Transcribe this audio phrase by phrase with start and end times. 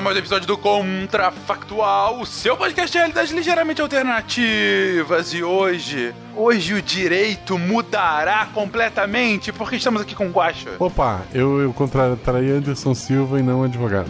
[0.00, 5.34] A mais um episódio do Contrafactual, o seu podcast de realidades ligeiramente alternativas.
[5.34, 10.70] E hoje, hoje o direito mudará completamente, porque estamos aqui com o Guacha.
[10.78, 14.08] Opa, eu, eu contrataria Anderson Silva e não advogado.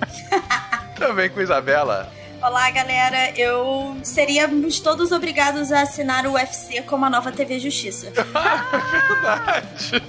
[0.96, 2.10] Também com Isabela.
[2.42, 3.38] Olá, galera.
[3.38, 8.10] Eu seríamos todos obrigados a assinar o UFC como a nova TV Justiça.
[9.10, 10.02] Verdade.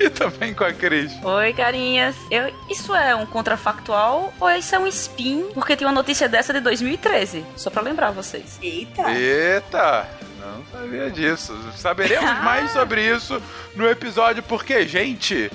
[0.00, 1.12] E também com a Cris.
[1.22, 2.16] Oi, carinhas.
[2.30, 5.50] Eu, isso é um contrafactual ou isso é um spin?
[5.52, 7.44] Porque tem uma notícia dessa de 2013.
[7.54, 8.58] Só pra lembrar vocês.
[8.62, 9.10] Eita.
[9.12, 10.08] Eita!
[10.40, 11.54] Não sabia disso.
[11.76, 13.40] Saberemos mais sobre isso
[13.76, 15.50] no episódio, porque, gente.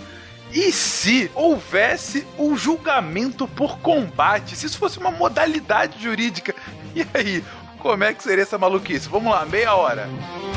[0.53, 4.55] E se houvesse um julgamento por combate?
[4.55, 6.55] Se isso fosse uma modalidade jurídica?
[6.95, 7.43] E aí?
[7.79, 9.07] Como é que seria essa maluquice?
[9.07, 10.09] Vamos lá, meia hora.
[10.09, 10.56] I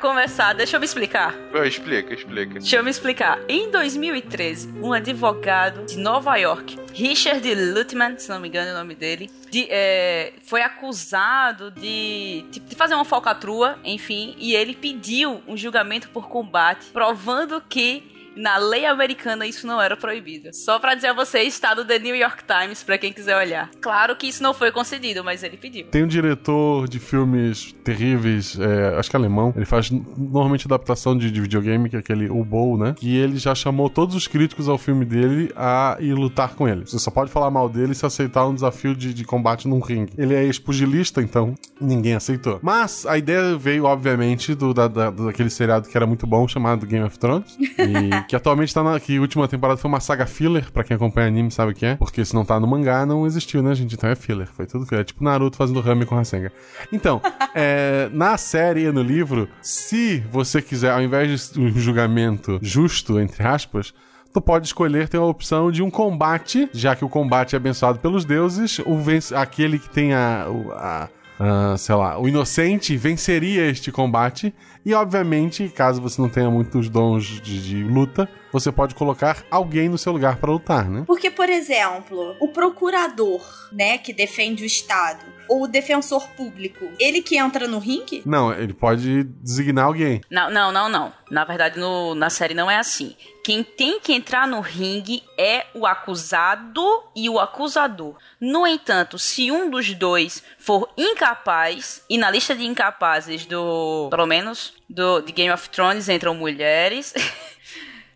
[0.00, 1.34] Começar, deixa eu me explicar.
[1.54, 2.54] Ah, Explica, explica.
[2.54, 3.38] Deixa eu me explicar.
[3.48, 8.78] Em 2013, um advogado de Nova York, Richard Lutman, se não me engano é o
[8.78, 14.74] nome dele, de, é, foi acusado de, tipo, de fazer uma falcatrua, enfim, e ele
[14.74, 20.50] pediu um julgamento por combate, provando que na lei americana isso não era proibido.
[20.54, 23.70] Só pra dizer a vocês, está no The New York Times, pra quem quiser olhar.
[23.80, 25.86] Claro que isso não foi concedido, mas ele pediu.
[25.86, 29.52] Tem um diretor de filmes terríveis, é, acho que é alemão.
[29.56, 32.94] Ele faz normalmente adaptação de, de videogame, que é aquele Ubo, né?
[33.02, 36.82] E ele já chamou todos os críticos ao filme dele a ir lutar com ele.
[36.86, 40.12] Você só pode falar mal dele se aceitar um desafio de, de combate num ringue.
[40.16, 42.58] Ele é ex-pugilista, então ninguém aceitou.
[42.62, 46.86] Mas a ideia veio, obviamente, do, da, da- daquele seriado que era muito bom, chamado
[46.86, 47.56] Game of Thrones.
[47.80, 48.98] E que atualmente tá na.
[49.00, 51.86] Que a última temporada foi uma saga filler, pra quem acompanha anime sabe o que
[51.86, 51.94] é.
[51.96, 53.94] Porque se não tá no mangá, não existiu, né, gente?
[53.94, 54.48] Então é filler.
[54.48, 55.02] Foi tudo filler.
[55.02, 56.50] É tipo Naruto fazendo rame com Rasengan.
[56.92, 57.20] Então,
[57.54, 63.18] é, na série e no livro, se você quiser, ao invés de um julgamento justo,
[63.20, 63.92] entre aspas,
[64.32, 67.98] tu pode escolher ter a opção de um combate, já que o combate é abençoado
[67.98, 68.96] pelos deuses, o
[69.36, 71.08] aquele que tem a, a-
[71.40, 74.54] a, sei lá, o inocente venceria este combate.
[74.84, 79.88] E, obviamente, caso você não tenha muitos dons de, de luta, você pode colocar alguém
[79.88, 81.04] no seu lugar para lutar, né?
[81.06, 83.40] Porque, por exemplo, o procurador,
[83.72, 88.22] né, que defende o Estado, ou o defensor público, ele que entra no ringue?
[88.24, 90.20] Não, ele pode designar alguém.
[90.30, 91.12] Não, não, não, não.
[91.30, 93.16] Na verdade, no- na série não é assim.
[93.42, 96.84] Quem tem que entrar no ringue é o acusado
[97.16, 98.14] e o acusador.
[98.40, 104.08] No entanto, se um dos dois for incapaz, e na lista de incapazes do.
[104.10, 107.12] pelo menos do, de Game of Thrones entram mulheres.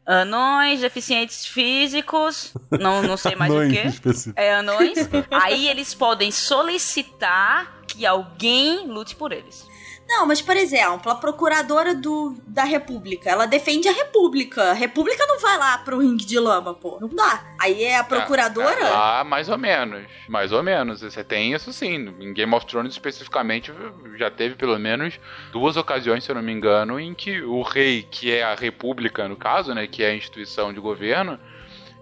[0.07, 3.89] Anões, deficientes físicos, não, não sei mais o que.
[3.89, 4.39] específico.
[4.39, 4.99] É, anões.
[5.31, 9.67] Aí eles podem solicitar que alguém lute por eles.
[10.07, 14.71] Não, mas por exemplo, a procuradora do, da República, ela defende a República.
[14.71, 16.99] A República não vai lá pro ringue de lama, pô.
[17.01, 17.45] Não dá.
[17.59, 18.91] Aí é a procuradora.
[18.93, 20.05] Ah, mais ou menos.
[20.29, 21.01] Mais ou menos.
[21.01, 22.15] Você tem isso sim.
[22.21, 23.73] Em Game of Thrones, especificamente,
[24.17, 25.19] já teve pelo menos
[25.53, 29.27] duas ocasiões, se eu não me engano, em que o rei, que é a república,
[29.29, 29.87] no caso, né?
[29.87, 31.39] Que é a instituição de governo.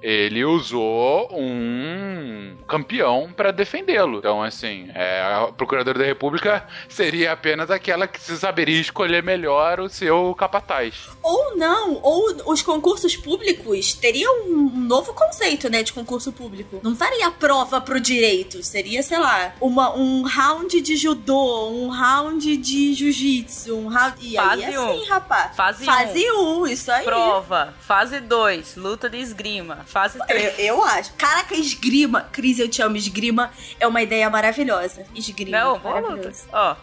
[0.02, 4.19] Ele usou um campeão pra defendê-lo.
[4.19, 9.81] Então, assim, é, a procuradora da República seria apenas aquela que se saberia escolher melhor
[9.81, 11.08] o seu capataz.
[11.22, 16.81] Ou não, ou os concursos públicos teriam um novo conceito, né, de concurso público.
[16.82, 21.88] Não faria a prova pro direito, seria, sei lá, uma, um round de judô, um
[21.88, 24.16] round de jiu-jitsu, um round...
[24.20, 24.90] E Fase aí é um.
[24.90, 25.56] assim, rapaz.
[25.56, 27.04] Fase Fase 1, um, isso aí.
[27.04, 27.75] Prova.
[27.81, 29.84] Fase 2, luta de esgrima.
[29.92, 30.58] Fase Eu, 3.
[30.58, 31.12] eu acho.
[31.14, 32.22] Caraca, esgrima.
[32.32, 32.96] Cris, eu te amo.
[32.96, 35.04] Esgrima é uma ideia maravilhosa.
[35.14, 35.58] Esgrima.
[35.60, 35.88] Não, luta.
[35.90, 36.44] maravilhoso.
[36.52, 36.74] Ó.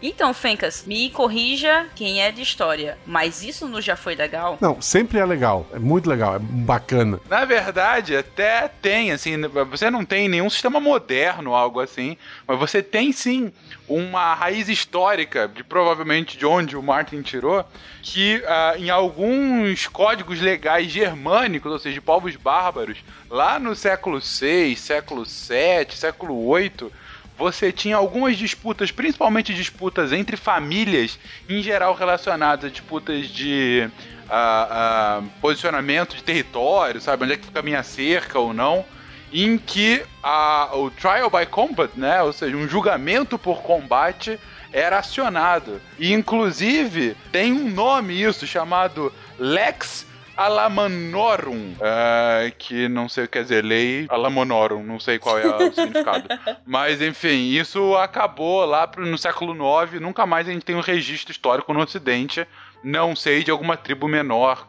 [0.00, 4.56] Então, Fencas, me corrija quem é de história, mas isso não já foi legal?
[4.60, 5.66] Não, sempre é legal.
[5.72, 7.18] É muito legal, é bacana.
[7.28, 9.36] Na verdade, até tem, assim,
[9.68, 12.16] você não tem nenhum sistema moderno, algo assim,
[12.46, 13.52] mas você tem sim
[13.88, 17.64] uma raiz histórica, de provavelmente de onde o Martin tirou,
[18.02, 22.98] que ah, em alguns códigos legais germânicos, ou seja, de povos bárbaros,
[23.28, 26.90] lá no século VI, século VII, século VIII,
[27.38, 31.18] você tinha algumas disputas, principalmente disputas entre famílias,
[31.48, 33.88] em geral relacionadas a disputas de
[34.28, 37.22] ah, ah, posicionamento de território, sabe?
[37.22, 38.84] Onde é que fica a minha cerca ou não.
[39.32, 42.20] Em que a, o trial by combat, né?
[42.22, 44.40] Ou seja, um julgamento por combate
[44.72, 45.80] era acionado.
[45.98, 50.07] E inclusive tem um nome isso chamado Lex
[50.38, 55.46] Alamanorum, é, que não sei o que quer dizer, lei Alamonorum, não sei qual é
[55.48, 56.28] o significado.
[56.64, 59.52] Mas enfim, isso acabou lá no século
[59.82, 62.46] IX, nunca mais a gente tem um registro histórico no Ocidente,
[62.84, 64.68] não sei de alguma tribo menor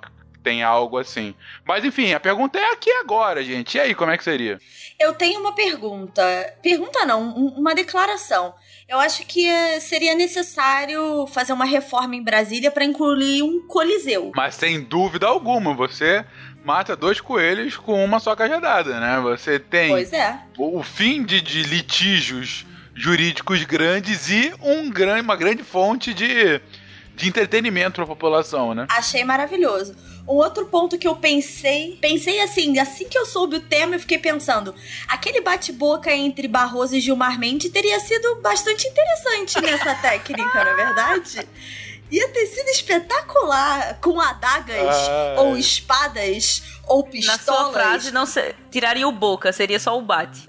[0.50, 1.36] tem algo assim.
[1.64, 3.76] Mas enfim, a pergunta é aqui agora, gente.
[3.78, 4.60] E aí, como é que seria?
[5.00, 6.22] Eu tenho uma pergunta.
[6.64, 8.56] Pergunta não, um- uma declaração.
[8.88, 14.32] Eu acho que eh, seria necessário fazer uma reforma em Brasília para incluir um coliseu.
[14.36, 16.26] Mas sem dúvida alguma, você
[16.66, 19.20] mata dois coelhos com uma só cajadada, né?
[19.22, 20.40] Você tem Pois é.
[20.58, 22.66] o fim de, de litígios
[22.96, 26.60] jurídicos grandes e um grande, uma grande fonte de,
[27.16, 28.88] de entretenimento para a população, né?
[28.90, 29.96] Achei maravilhoso.
[30.30, 34.00] Um outro ponto que eu pensei, pensei assim, assim que eu soube o tema, eu
[34.00, 34.76] fiquei pensando,
[35.08, 40.76] aquele bate-boca entre Barroso e Gilmar Mendes teria sido bastante interessante nessa técnica, não é
[40.76, 41.48] verdade?
[42.12, 45.38] Ia ter sido espetacular, com adagas, Ai.
[45.38, 47.42] ou espadas, ou Na pistolas.
[47.44, 50.46] sua frase, não se- tiraria o boca, seria só o bate.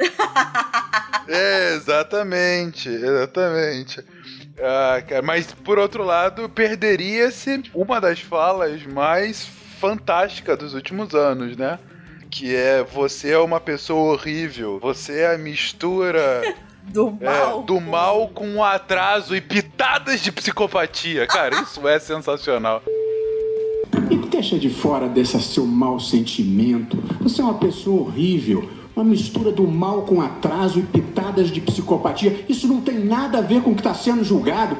[1.28, 4.04] É, exatamente, exatamente.
[4.58, 9.48] Ah, cara, mas por outro lado, perderia-se uma das falas mais
[9.80, 11.78] fantásticas dos últimos anos, né?
[12.30, 16.42] Que é você é uma pessoa horrível, você é a mistura
[16.92, 17.62] Do é, mal.
[17.62, 21.26] do mal com atraso e pitadas de psicopatia.
[21.26, 22.82] Cara, isso é sensacional.
[24.10, 26.96] E deixa de fora desse seu mau sentimento.
[27.20, 28.68] Você é uma pessoa horrível.
[28.96, 32.44] Uma mistura do mal com atraso e pitadas de psicopatia.
[32.48, 34.76] Isso não tem nada a ver com o que está sendo julgado.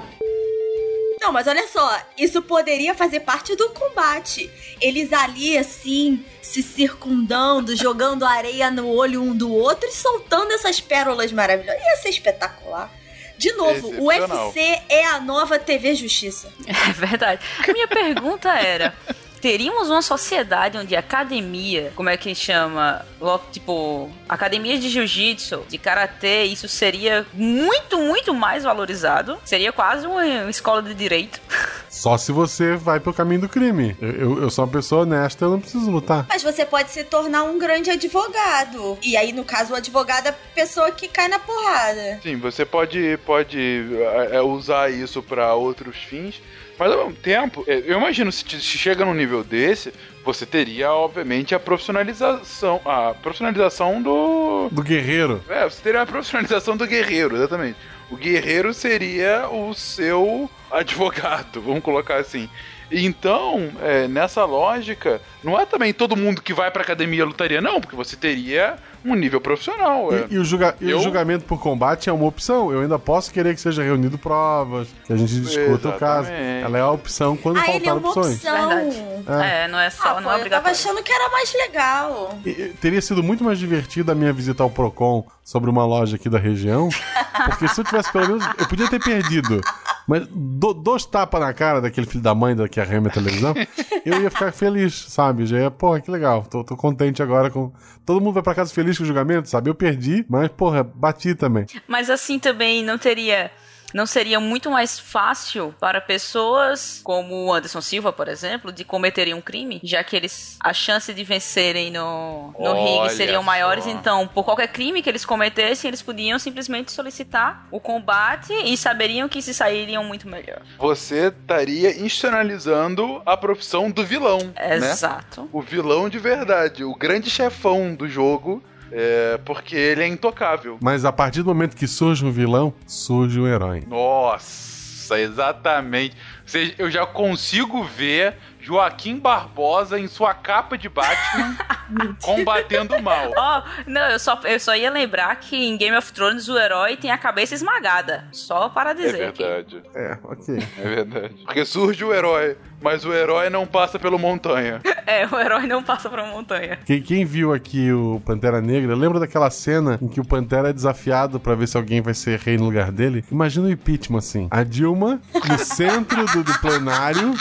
[1.30, 4.50] Não, mas olha só, isso poderia fazer parte do combate.
[4.80, 10.80] Eles ali, assim, se circundando, jogando areia no olho um do outro e soltando essas
[10.80, 11.80] pérolas maravilhosas.
[11.80, 12.92] Ia ser espetacular.
[13.38, 14.06] De novo, o.
[14.08, 16.52] UFC é a nova TV Justiça.
[16.66, 17.40] É verdade.
[17.66, 18.92] A minha pergunta era:
[19.40, 23.04] teríamos uma sociedade onde a academia, como é que chama?
[23.52, 29.38] Tipo, academia de jiu-jitsu, de karatê, isso seria muito, muito mais valorizado?
[29.44, 31.40] Seria quase uma uma escola de direito.
[31.90, 33.96] Só se você vai pro caminho do crime.
[34.00, 36.24] Eu, eu- eu sou uma pessoa honesta, eu não preciso lutar.
[36.28, 38.96] Mas você pode se tornar um grande advogado.
[39.02, 42.20] E aí, no caso, o advogado é a pessoa que cai na porrada.
[42.22, 46.40] Sim, você pode, pode é, é, usar isso para outros fins,
[46.80, 49.92] Mas ao mesmo tempo, é, eu imagino se, se chega num nível desse,
[50.24, 52.80] você teria, obviamente, a profissionalização.
[52.86, 54.70] A profissionalização do.
[54.72, 55.44] Do guerreiro.
[55.46, 57.76] É, você teria a profissionalização do guerreiro, exatamente.
[58.10, 62.48] O guerreiro seria o seu advogado, vamos colocar assim.
[62.90, 67.80] Então, é, nessa lógica, não é também todo mundo que vai pra academia lutaria, não,
[67.80, 70.12] porque você teria um nível profissional.
[70.12, 70.26] é.
[70.30, 72.70] E, e o, julga- e o Eu- julgamento por combate é uma opção.
[72.70, 76.28] Eu ainda posso querer que seja reunido provas, que a gente discuta o caso.
[76.28, 76.64] Exatamente.
[76.64, 78.34] Ela é a opção quando Ah, é faltar uma opções.
[78.36, 78.72] opção.
[78.72, 79.64] É.
[79.64, 80.70] É, não é só, Ah, não pô, é eu tava obrigatório.
[80.76, 82.38] achando que era mais legal.
[82.44, 86.28] E- Teria sido muito mais divertida a minha visita ao Procon sobre uma loja aqui
[86.28, 86.88] da região,
[87.46, 88.44] porque se eu tivesse pelo menos.
[88.58, 89.60] Eu podia ter perdido.
[90.10, 93.54] Mas do- dois tapas na cara daquele filho da mãe da que arrema a televisão,
[94.04, 95.46] eu ia ficar feliz, sabe?
[95.46, 96.42] Já ia, porra, que legal.
[96.50, 97.70] Tô, tô contente agora com.
[98.04, 99.70] Todo mundo vai pra casa feliz com o julgamento, sabe?
[99.70, 101.64] Eu perdi, mas, porra, bati também.
[101.86, 103.52] Mas assim também não teria.
[103.92, 109.34] Não seria muito mais fácil para pessoas como o Anderson Silva, por exemplo, de cometerem
[109.34, 113.90] um crime, já que eles a chance de vencerem no, no ringue seriam maiores, só.
[113.90, 119.28] então por qualquer crime que eles cometessem, eles podiam simplesmente solicitar o combate e saberiam
[119.28, 120.62] que se sairiam muito melhor.
[120.78, 124.52] Você estaria institucionalizando a profissão do vilão.
[124.56, 124.76] né?
[124.76, 125.48] Exato.
[125.52, 130.78] O vilão de verdade, o grande chefão do jogo, é, porque ele é intocável.
[130.80, 133.84] Mas a partir do momento que surge um vilão, surge um herói.
[133.86, 136.16] Nossa, exatamente.
[136.42, 141.56] Ou seja, eu já consigo ver Joaquim Barbosa em sua capa de Batman
[142.22, 143.32] combatendo o mal.
[143.36, 146.96] Ó, não, eu só, eu só ia lembrar que em Game of Thrones o herói
[146.96, 148.28] tem a cabeça esmagada.
[148.32, 149.24] Só para É dizer.
[149.28, 149.42] aqui.
[149.42, 149.82] verdade.
[149.94, 150.58] É, ok.
[150.78, 151.34] É verdade.
[151.44, 154.80] Porque surge o herói, mas o herói não passa pelo montanha.
[155.10, 156.78] É, o herói não passa pra montanha.
[156.84, 160.72] Quem, quem viu aqui o Pantera Negra, lembra daquela cena em que o Pantera é
[160.72, 163.24] desafiado pra ver se alguém vai ser rei no lugar dele?
[163.28, 164.46] Imagina o impeachment assim.
[164.52, 167.34] A Dilma no centro do, do plenário,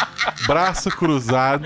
[0.47, 1.63] braço cruzado,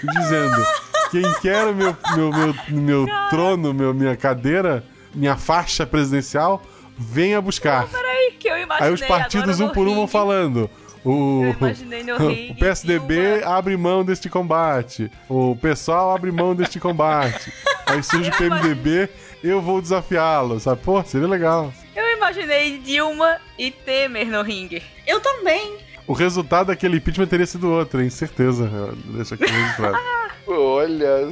[0.00, 0.64] dizendo:
[1.10, 6.62] Quem quer o meu, meu, meu, meu trono, meu, minha cadeira, minha faixa presidencial,
[6.96, 7.88] venha buscar.
[7.88, 10.70] Peraí, que eu imaginei Aí os partidos um por um vão falando.
[11.04, 12.14] O, Eu imaginei no
[12.50, 15.10] o PSDB abre mão deste combate.
[15.28, 17.52] O pessoal abre mão deste combate.
[17.86, 19.08] Aí surge o PMDB,
[19.42, 20.80] eu vou desafiá-lo, sabe?
[20.82, 21.72] Pô, seria legal.
[21.94, 24.82] Eu imaginei Dilma e Temer no ringue.
[25.06, 25.78] Eu também.
[26.06, 28.10] O resultado daquele impeachment teria sido outro, hein?
[28.10, 28.64] Certeza.
[28.64, 29.98] Eu Deixa aqui registrado.
[30.46, 31.28] Olha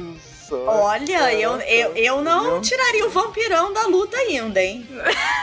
[0.51, 0.65] só.
[0.65, 4.85] Olha, eu, eu, eu não tiraria o vampirão da luta ainda, hein?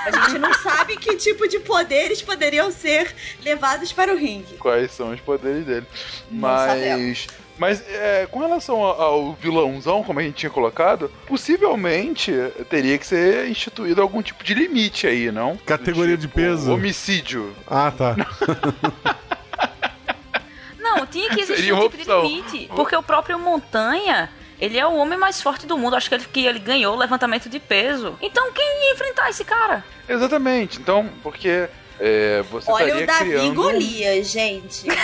[0.04, 4.56] A gente não sabe que tipo de poderes poderiam ser levados para o ringue.
[4.58, 5.86] Quais são os poderes dele.
[6.30, 6.70] Não Mas.
[6.70, 7.26] sabemos.
[7.58, 12.32] Mas é, com relação ao, vilãozão, como a gente tinha colocado, possivelmente
[12.70, 15.56] teria que ser instituído algum tipo de limite aí, não?
[15.56, 16.72] Categoria de peso.
[16.72, 17.52] Homicídio.
[17.66, 18.14] Ah, tá.
[20.80, 22.22] Não, tinha que existir Seria um tipo opção.
[22.22, 22.70] de limite.
[22.74, 25.96] Porque o próprio Montanha, ele é o homem mais forte do mundo.
[25.96, 28.18] Acho que ele, que ele ganhou o levantamento de peso.
[28.20, 29.84] Então quem ia enfrentar esse cara?
[30.08, 30.78] Exatamente.
[30.78, 31.68] Então, porque
[32.00, 33.54] é, você Olha estaria o Davi criando.
[33.54, 34.86] Golias, gente.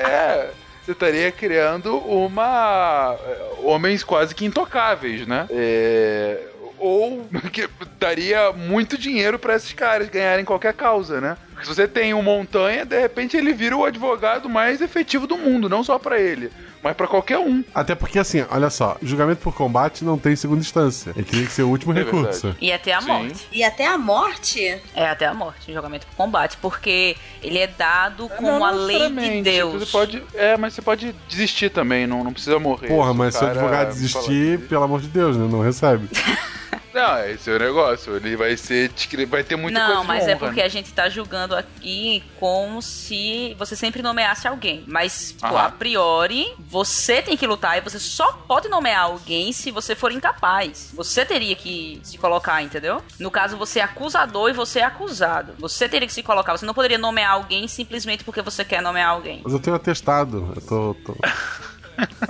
[0.00, 0.50] É,
[0.82, 3.14] você estaria criando uma.
[3.22, 5.46] é, homens quase que intocáveis, né?
[5.50, 6.40] É,
[6.78, 11.36] ou que daria muito dinheiro pra esses caras ganharem qualquer causa, né?
[11.60, 15.36] Porque se você tem um montanha, de repente ele vira o advogado mais efetivo do
[15.36, 16.50] mundo, não só pra ele,
[16.82, 17.62] mas pra qualquer um.
[17.74, 21.12] Até porque, assim, olha só, julgamento por combate não tem segunda instância.
[21.14, 22.42] Ele teria que ser o último É recurso.
[22.48, 22.56] verdade.
[22.64, 23.06] E até a Sim.
[23.08, 23.48] morte.
[23.52, 24.80] E até a morte?
[24.94, 26.56] É até a morte, julgamento por combate.
[26.56, 29.42] Porque ele é dado com Não a lei de.
[29.42, 29.80] Deus.
[29.84, 32.88] Você pode, é, mas você pode desistir também, não, não precisa morrer.
[32.88, 35.46] Porra, mas se o advogado desistir, pelo amor de Deus, né?
[35.50, 36.08] Não recebe.
[36.92, 38.16] Não, esse é o negócio.
[38.16, 38.90] Ele vai ser.
[39.28, 40.66] Vai ter muita coisa Não, mas é honra, porque né?
[40.66, 44.84] a gente tá julgando aqui como se você sempre nomeasse alguém.
[44.86, 49.70] Mas, pô, a priori, você tem que lutar e você só pode nomear alguém se
[49.70, 50.90] você for incapaz.
[50.94, 53.02] Você teria que se colocar, entendeu?
[53.18, 55.54] No caso, você é acusador e você é acusado.
[55.58, 56.56] Você teria que se colocar.
[56.56, 59.40] Você não poderia nomear alguém simplesmente porque você quer nomear alguém.
[59.44, 60.52] Mas eu tenho atestado.
[60.56, 60.94] Eu tô.
[61.04, 61.16] tô-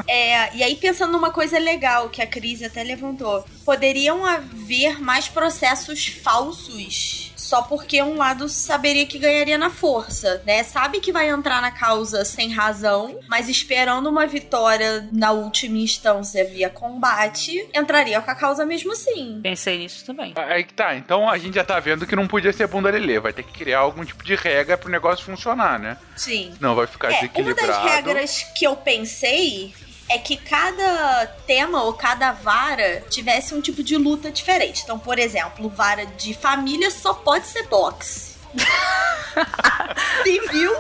[0.06, 3.44] É, e aí pensando numa coisa legal que a Cris até levantou.
[3.64, 10.62] Poderiam haver mais processos falsos só porque um lado saberia que ganharia na força, né?
[10.62, 16.44] Sabe que vai entrar na causa sem razão, mas esperando uma vitória na última instância
[16.44, 19.40] via combate, entraria com a causa mesmo assim.
[19.42, 20.32] Pensei nisso também.
[20.36, 23.18] Aí que tá, então a gente já tá vendo que não podia ser bunda lelê,
[23.18, 25.96] vai ter que criar algum tipo de regra pro negócio funcionar, né?
[26.16, 26.54] Sim.
[26.60, 27.66] Não vai ficar É, uma desequilibrado.
[27.72, 29.74] das regras que eu pensei
[30.10, 34.82] é que cada tema ou cada vara tivesse um tipo de luta diferente.
[34.82, 38.29] Então, por exemplo, vara de família só pode ser boxe.
[40.22, 40.72] civil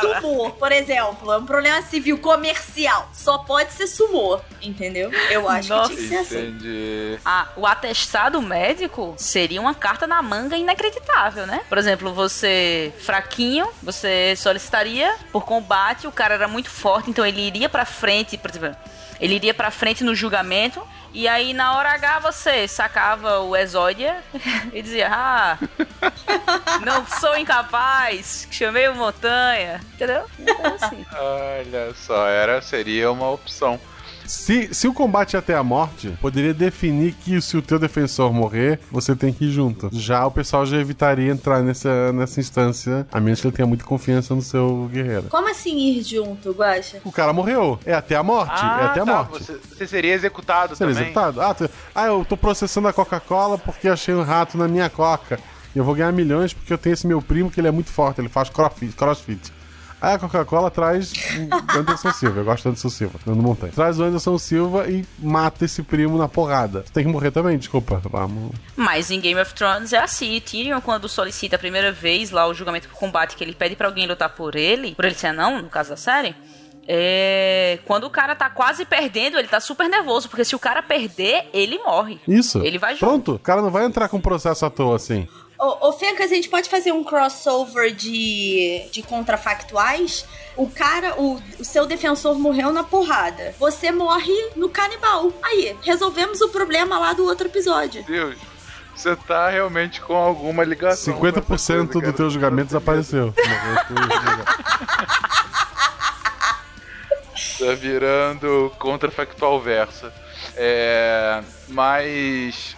[0.00, 1.32] sumô, por exemplo.
[1.32, 3.08] É um problema civil comercial.
[3.12, 5.10] Só pode ser sumô, entendeu?
[5.30, 5.90] Eu acho Nossa.
[5.90, 6.48] que tinha que ser assim.
[6.48, 7.18] Entendi.
[7.24, 11.60] Ah, o atestado médico seria uma carta na manga inacreditável, né?
[11.68, 17.40] Por exemplo, você fraquinho, você solicitaria por combate, o cara era muito forte, então ele
[17.40, 18.76] iria pra frente, por exemplo,
[19.20, 20.82] ele iria pra frente no julgamento,
[21.12, 24.22] e aí na hora H você sacava o exódia
[24.72, 25.58] e dizia: Ah,
[26.84, 30.24] não sou incapaz, chamei o montanha, entendeu?
[30.38, 31.06] Então, assim.
[31.12, 33.80] Olha só, era, seria uma opção.
[34.28, 38.30] Se, se o combate é até a morte, poderia definir que se o teu defensor
[38.30, 39.88] morrer, você tem que ir junto.
[39.90, 43.84] Já o pessoal já evitaria entrar nessa, nessa instância, a menos que ele tenha muita
[43.84, 45.24] confiança no seu guerreiro.
[45.30, 46.98] Como assim ir junto, Guaxa?
[47.06, 47.80] O cara morreu.
[47.86, 48.52] É até a morte.
[48.62, 49.42] é até a tá, morte.
[49.44, 51.10] Você, você seria executado Seria também.
[51.10, 51.40] executado?
[51.40, 55.40] Ah, tu- ah, eu tô processando a Coca-Cola porque achei um rato na minha coca.
[55.74, 57.90] E eu vou ganhar milhões porque eu tenho esse meu primo que ele é muito
[57.90, 58.94] forte, ele faz crossfit.
[58.94, 59.52] crossfit.
[60.00, 62.40] A Coca-Cola traz o Anderson Silva.
[62.40, 63.72] Eu gosto do Anderson Silva, Nando Montanha.
[63.72, 66.84] Traz o Anderson Silva e mata esse primo na porrada.
[66.86, 68.00] Você tem que morrer também, desculpa.
[68.04, 68.52] Vamos.
[68.76, 70.40] Mas em Game of Thrones é assim.
[70.40, 73.88] Tyrion, quando solicita a primeira vez lá o julgamento por combate, que ele pede pra
[73.88, 76.34] alguém lutar por ele, por ele ser não, no caso da série.
[76.90, 80.82] É, quando o cara tá quase perdendo, ele tá super nervoso, porque se o cara
[80.82, 82.18] perder, ele morre.
[82.26, 82.64] Isso.
[82.64, 83.06] Ele vai junto.
[83.06, 83.34] Pronto.
[83.34, 85.28] O cara não vai entrar com processo à toa assim.
[85.58, 90.24] Ô, ô Fencas, a gente pode fazer um crossover de, de contrafactuais?
[90.56, 93.54] O cara, o, o seu defensor morreu na porrada.
[93.58, 95.32] Você morre no canibal.
[95.42, 98.04] Aí, resolvemos o problema lá do outro episódio.
[98.04, 98.36] Deus,
[98.94, 101.14] você tá realmente com alguma ligação.
[101.14, 102.12] com essa 50% coisa, do cara.
[102.12, 103.34] teu julgamento desapareceu.
[107.58, 110.12] Tá virando contrafactual versa.
[110.60, 112.74] É, mas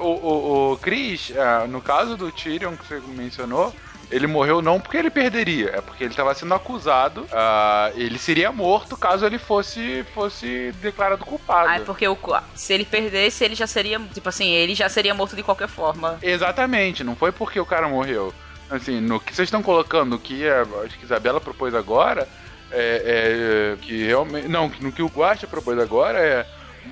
[0.00, 3.74] o, o, o Chris, ah, no caso do Tyrion que você mencionou,
[4.10, 7.26] ele morreu não porque ele perderia, é porque ele estava sendo acusado.
[7.32, 11.70] ah, ele seria morto caso ele fosse fosse declarado culpado.
[11.70, 12.18] Ah, é porque o,
[12.54, 16.18] se ele perdesse, ele já seria, tipo assim, ele já seria morto de qualquer forma.
[16.22, 18.32] Exatamente, não foi porque o cara morreu.
[18.70, 22.28] Assim, no que vocês estão colocando, que a, acho que Isabela propôs agora,
[22.70, 24.48] é, é, que realmente.
[24.48, 26.46] Não, no que o Guacha propôs agora é.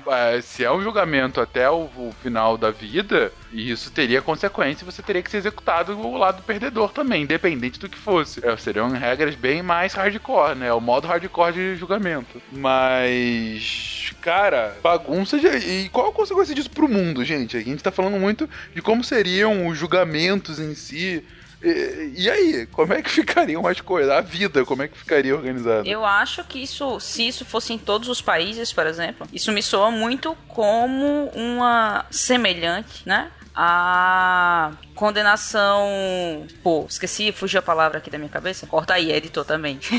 [0.07, 5.01] É, Se é um julgamento até o, o final da vida, isso teria consequência, você
[5.01, 8.45] teria que ser executado o lado perdedor também, independente do que fosse.
[8.45, 10.71] É, seriam regras bem mais hardcore, né?
[10.73, 12.41] O modo hardcore de julgamento.
[12.51, 14.13] Mas.
[14.21, 15.39] Cara, bagunça.
[15.39, 17.57] de- E qual a consequência disso pro mundo, gente?
[17.57, 21.23] A gente tá falando muito de como seriam os julgamentos em si.
[21.63, 24.11] E, e aí, como é que ficariam as coisas?
[24.11, 25.87] A vida, como é que ficaria organizada?
[25.87, 29.61] Eu acho que isso, se isso fosse em todos os países, por exemplo, isso me
[29.61, 33.31] soa muito como uma semelhante, né?
[33.53, 36.47] A condenação.
[36.63, 38.65] Pô, esqueci, fugiu a palavra aqui da minha cabeça.
[38.65, 39.79] Corta aí, editor também.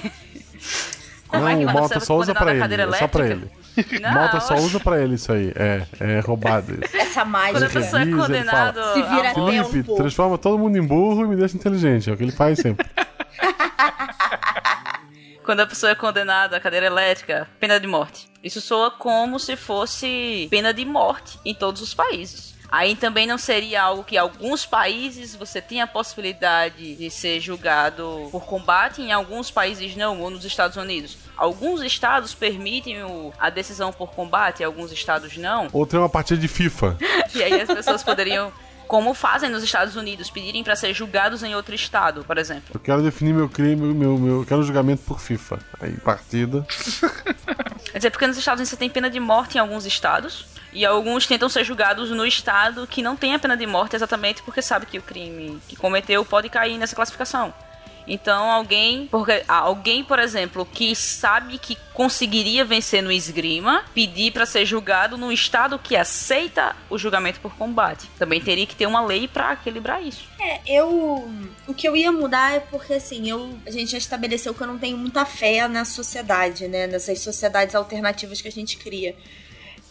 [1.29, 2.61] Como é que Não, o Malta você só usa pra ele.
[2.61, 3.51] cadeira É só pra ele.
[4.01, 5.53] Não, Malta só usa pra ele isso aí.
[5.55, 6.97] É, é roubado isso.
[6.97, 7.61] Essa mágica.
[7.61, 9.97] Quando a pessoa é condenado fala, Se vira Felipe, tempo.
[9.97, 12.11] transforma todo mundo em burro e me deixa inteligente.
[12.11, 12.87] É o que ele faz sempre.
[15.45, 18.31] quando a pessoa é condenada à cadeira elétrica, pena de morte.
[18.43, 22.55] Isso soa como se fosse pena de morte em todos os países.
[22.73, 28.29] Aí também não seria algo que alguns países você tem a possibilidade de ser julgado
[28.33, 31.19] por combate, em alguns países não, ou nos Estados Unidos.
[31.37, 35.69] Alguns estados permitem o- a decisão por combate, alguns estados não.
[35.71, 36.97] Ou tem uma partida de FIFA.
[37.35, 38.51] E aí as pessoas poderiam,
[38.89, 42.65] como fazem nos Estados Unidos, pedirem para ser julgados em outro estado, por exemplo.
[42.75, 45.59] Eu quero definir meu crime, meu, meu, eu quero julgamento por FIFA.
[45.81, 46.67] Aí, partida.
[47.93, 50.47] Quer dizer, porque nos Estados Unidos você tem pena de morte em alguns estados.
[50.73, 54.43] E alguns tentam ser julgados no estado que não tem a pena de morte exatamente
[54.43, 57.53] porque sabe que o crime que cometeu pode cair nessa classificação.
[58.07, 64.33] Então alguém, porque ah, alguém, por exemplo, que sabe que conseguiria vencer no esgrima, pedir
[64.33, 68.09] para ser julgado num estado que aceita o julgamento por combate.
[68.19, 70.25] Também teria que ter uma lei para equilibrar isso.
[70.41, 71.31] É, eu.
[71.67, 74.67] O que eu ia mudar é porque, assim, eu, a gente já estabeleceu que eu
[74.67, 76.87] não tenho muita fé na sociedade, né?
[76.87, 79.15] Nessas sociedades alternativas que a gente cria.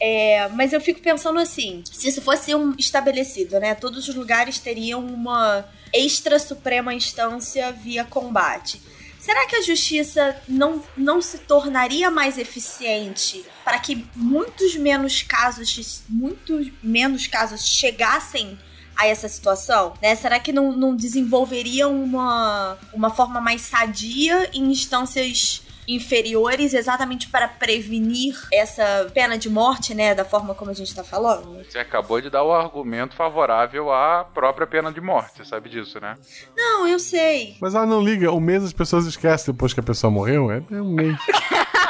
[0.04, 3.76] É, mas eu fico pensando assim: se isso fosse um estabelecido, né?
[3.76, 8.82] Todos os lugares teriam uma extra suprema instância via combate.
[9.20, 16.02] Será que a justiça não, não se tornaria mais eficiente para que muitos menos casos,
[16.10, 18.58] muitos menos casos chegassem
[18.96, 19.94] a essa situação?
[20.02, 20.16] Né?
[20.16, 25.62] Será que não, não desenvolveria uma, uma forma mais sadia em instâncias
[25.96, 30.14] inferiores exatamente para prevenir essa pena de morte, né?
[30.16, 31.64] Da forma como a gente tá falando.
[31.64, 36.00] Você acabou de dar o argumento favorável à própria pena de morte, você sabe disso,
[36.00, 36.16] né?
[36.56, 37.58] Não, eu sei.
[37.62, 40.52] Mas ela não liga, um mês as pessoas esquecem depois que a pessoa morreu.
[40.52, 41.18] É, é um mês.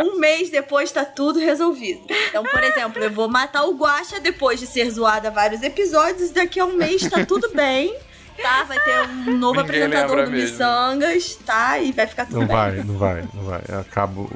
[0.00, 2.06] Um mês depois tá tudo resolvido.
[2.28, 6.30] Então, por exemplo, eu vou matar o Guaxa depois de ser zoada vários episódios.
[6.30, 7.96] Daqui a um mês tá tudo bem.
[8.42, 10.50] Tá, vai ter um novo Ninguém apresentador do mesmo.
[10.50, 11.78] Missangas, tá?
[11.78, 12.56] E vai ficar tudo Não bem.
[12.56, 13.60] vai, não vai, não vai.
[13.80, 14.30] Acaba o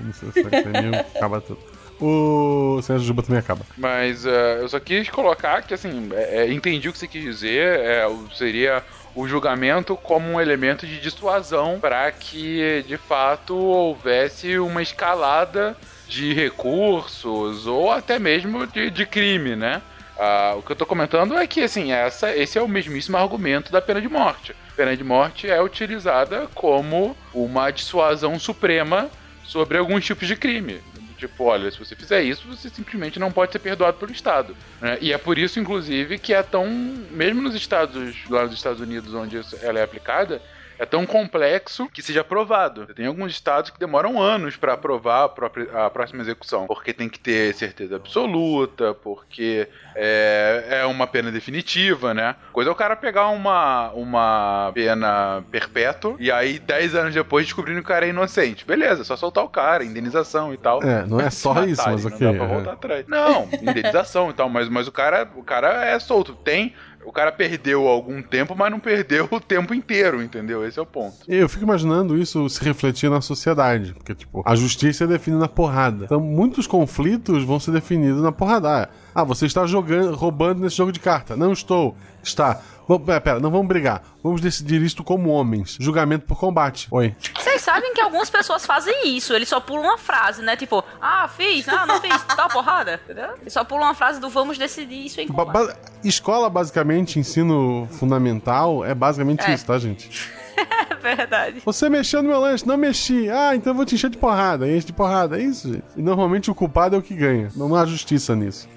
[1.16, 1.58] acaba tudo.
[2.00, 3.64] O Senhor Juba também acaba.
[3.76, 7.22] Mas eh, eu só quis colocar que, assim, é, é, entendi o que você quis
[7.22, 8.82] dizer, é, seria
[9.14, 15.76] o julgamento como um elemento de dissuasão para que, de fato, houvesse uma escalada
[16.08, 19.80] de recursos ou até mesmo de, de crime, né?
[20.18, 23.72] Ah, o que eu tô comentando é que, assim, essa, esse é o mesmíssimo argumento
[23.72, 24.55] da pena de morte.
[24.72, 29.11] A pena de morte é utilizada como uma dissuasão suprema
[29.44, 30.81] sobre alguns tipos de crime.
[31.18, 34.57] Tipo, olha, se você fizer isso, você simplesmente não pode ser perdoado pelo Estado.
[34.81, 34.98] né?
[35.01, 36.66] E é por isso, inclusive, que é tão.
[37.12, 38.16] Mesmo nos Estados.
[38.29, 40.42] lá nos Estados Unidos, onde ela é aplicada,
[40.78, 42.87] é tão complexo que seja aprovado.
[42.94, 46.66] Tem alguns estados que demoram anos para aprovar a, própria- a próxima execução.
[46.66, 52.37] Porque tem que ter certeza absoluta, porque é, é uma pena definitiva, né?
[52.52, 57.80] Coisa é o cara pegar uma, uma pena perpétua e aí 10 anos depois descobrindo
[57.80, 58.64] que o cara é inocente.
[58.64, 60.82] Beleza, é só soltar o cara, indenização e tal.
[60.82, 62.26] É, não é só isso, mas não ok.
[62.26, 62.48] dá pra é.
[62.48, 63.06] voltar atrás.
[63.06, 66.35] Não, indenização e tal, mas, mas o cara o cara é solto.
[66.35, 66.74] Tem.
[67.04, 70.66] O cara perdeu algum tempo, mas não perdeu o tempo inteiro, entendeu?
[70.66, 71.16] Esse é o ponto.
[71.28, 73.92] Eu fico imaginando isso se refletir na sociedade.
[73.92, 76.04] Porque, tipo, a justiça é definida na porrada.
[76.04, 78.88] Então, muitos conflitos vão ser definidos na porrada.
[79.14, 81.36] Ah, você está jogando, roubando nesse jogo de carta.
[81.36, 81.96] Não estou.
[82.22, 82.61] Está.
[82.88, 84.02] Vamos, pera, não vamos brigar.
[84.22, 85.76] Vamos decidir isto como homens.
[85.80, 86.88] Julgamento por combate.
[86.90, 87.14] Oi.
[87.38, 90.56] Vocês sabem que algumas pessoas fazem isso, eles só pulam uma frase, né?
[90.56, 93.30] Tipo, ah, fiz, ah, não fiz, tá porrada, entendeu?
[93.40, 95.66] Eles só pulam uma frase do vamos decidir isso em Ba- combate.
[95.68, 99.54] ba- escola, basicamente, ensino fundamental, é basicamente É.
[99.54, 100.11] isso, tá, gente?
[100.90, 101.62] É verdade.
[101.64, 103.28] Você mexeu no meu lanche, não mexi.
[103.28, 104.68] Ah, então eu vou te encher de porrada.
[104.70, 105.37] Enche de porrada.
[105.37, 105.82] É isso, gente.
[105.96, 107.48] E normalmente o culpado é o que ganha.
[107.56, 108.68] Não há justiça nisso.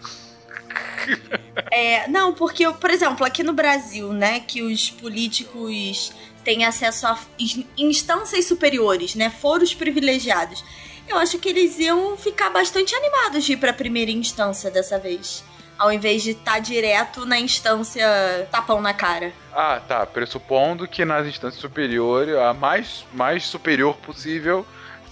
[1.72, 6.12] É, não, porque, por exemplo, aqui no Brasil, né, que os políticos
[6.44, 10.64] têm acesso a in- instâncias superiores, né, foros privilegiados.
[11.08, 15.44] Eu acho que eles iam ficar bastante animados de ir pra primeira instância dessa vez.
[15.78, 19.34] Ao invés de estar direto na instância tapão na cara.
[19.54, 20.06] Ah, tá.
[20.06, 24.66] Pressupondo que nas instâncias superiores, a mais, mais superior possível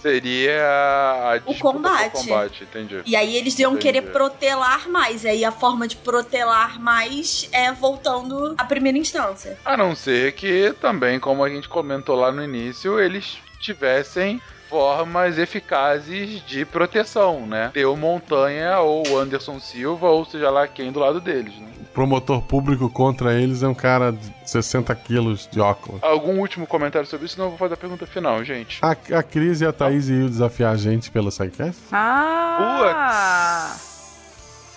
[0.04, 2.12] seria a O combate.
[2.12, 3.00] combate, entendi.
[3.06, 3.86] E aí eles iam Entendi.
[4.00, 5.24] querer protelar mais.
[5.24, 9.56] E aí a forma de protelar mais é voltando à primeira instância.
[9.64, 15.38] A não ser que também, como a gente comentou lá no início, eles tivessem formas
[15.38, 17.70] eficazes de proteção, né?
[17.72, 21.68] Ter o Montanha ou o Anderson Silva, ou seja lá quem do lado deles, né?
[21.94, 26.02] Promotor público contra eles é um cara de 60 quilos de óculos.
[26.02, 27.38] Algum último comentário sobre isso?
[27.38, 28.80] Não, eu vou fazer a pergunta final, gente.
[28.82, 31.80] A, a Cris e a Thaís iam desafiar a gente pelo SciCast?
[31.92, 33.76] Ah!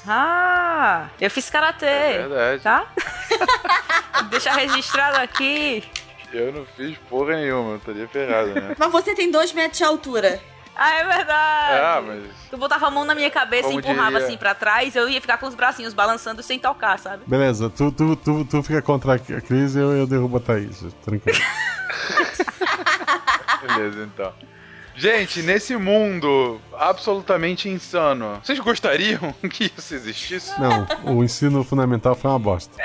[0.07, 1.09] Ah!
[1.19, 1.85] Eu fiz karatê.
[1.87, 2.61] É verdade.
[2.61, 2.85] Tá?
[4.29, 5.83] Deixa registrado aqui.
[6.31, 8.75] Eu não fiz porra nenhuma, eu estaria ferrado, né?
[8.79, 10.39] Mas você tem dois metros de altura.
[10.79, 11.81] Ah, é verdade.
[11.81, 14.53] Ah, mas Tu botava a mão na minha cabeça Como e empurrava diria- assim pra
[14.53, 17.23] trás, eu ia ficar com os bracinhos balançando sem tocar, sabe?
[17.25, 20.83] Beleza, tu, tu, tu, tu fica contra a Cris e eu, eu derrubo a Thaís.
[21.03, 21.37] Tranquilo.
[23.67, 24.33] Beleza, então.
[24.95, 30.51] Gente, nesse mundo absolutamente insano, vocês gostariam que isso existisse?
[30.59, 32.75] Não, o ensino fundamental foi uma bosta.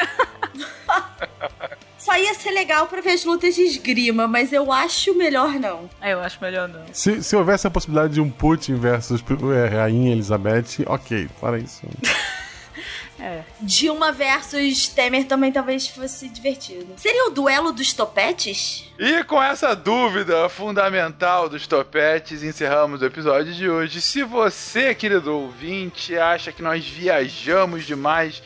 [2.13, 5.89] Só ia ser legal pra ver as lutas de esgrima, mas eu acho melhor não.
[6.03, 6.85] Eu acho melhor não.
[6.93, 9.25] Se, se houvesse a possibilidade de um Putin versus
[9.57, 11.81] é, Rainha Elizabeth, ok, fora isso.
[13.21, 13.45] É.
[13.61, 16.95] Dilma versus Temer também talvez fosse divertido.
[16.97, 18.91] Seria o duelo dos topetes?
[18.99, 24.01] E com essa dúvida fundamental dos topetes, encerramos o episódio de hoje.
[24.01, 28.43] Se você, querido ouvinte, acha que nós viajamos demais,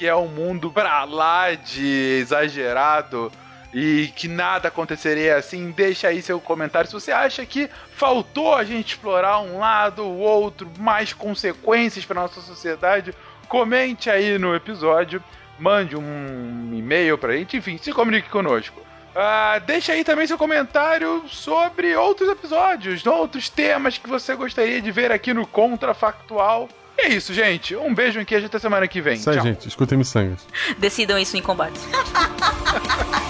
[0.00, 3.30] que é um mundo pra lá de exagerado
[3.70, 6.88] e que nada aconteceria assim, deixa aí seu comentário.
[6.88, 12.22] Se você acha que faltou a gente explorar um lado ou outro, mais consequências para
[12.22, 13.14] nossa sociedade,
[13.46, 15.22] comente aí no episódio,
[15.58, 18.80] mande um e-mail pra gente, enfim, se comunique conosco.
[19.14, 24.90] Ah, deixa aí também seu comentário sobre outros episódios, outros temas que você gostaria de
[24.90, 26.70] ver aqui no Contrafactual.
[27.02, 27.74] E é isso, gente.
[27.74, 29.14] Um beijo aqui, a gente até semana que vem.
[29.14, 29.40] Aí, Tchau.
[29.42, 30.46] gente, escutem miçangas.
[30.78, 31.80] Decidam isso em combate.